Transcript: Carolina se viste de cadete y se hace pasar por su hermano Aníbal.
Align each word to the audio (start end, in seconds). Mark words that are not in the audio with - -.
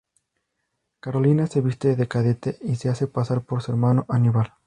Carolina 0.99 1.45
se 1.45 1.61
viste 1.61 1.95
de 1.95 2.07
cadete 2.07 2.57
y 2.63 2.75
se 2.75 2.89
hace 2.89 3.05
pasar 3.05 3.43
por 3.43 3.61
su 3.61 3.69
hermano 3.69 4.07
Aníbal. 4.09 4.51